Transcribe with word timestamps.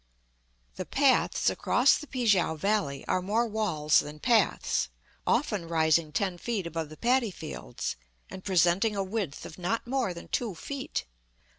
The 0.77 0.85
paths 0.87 1.47
across 1.51 1.95
the 1.95 2.07
Pi 2.07 2.25
kiang 2.25 2.57
Valley 2.57 3.05
are 3.07 3.21
more 3.21 3.45
walls 3.45 3.99
than 3.99 4.19
paths, 4.19 4.89
often 5.27 5.67
rising 5.67 6.11
ten 6.11 6.39
feet 6.39 6.65
above 6.65 6.89
the 6.89 6.97
paddy 6.97 7.29
fields, 7.29 7.95
and 8.27 8.43
presenting 8.43 8.95
a 8.95 9.03
width 9.03 9.45
of 9.45 9.59
not 9.59 9.85
more 9.85 10.11
than 10.15 10.27
two 10.27 10.55
feet. 10.55 11.05